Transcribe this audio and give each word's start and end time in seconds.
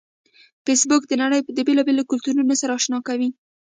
فېسبوک 0.65 1.03
د 1.07 1.13
نړۍ 1.23 1.39
د 1.57 1.59
بیلابیلو 1.67 2.07
کلتورونو 2.11 2.53
سره 2.61 2.75
آشنا 2.77 2.99
کوي 3.07 3.29